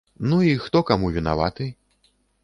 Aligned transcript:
Ну 0.29 0.37
і 0.45 0.53
хто 0.63 0.81
каму 0.91 1.11
вінаваты? 1.17 1.67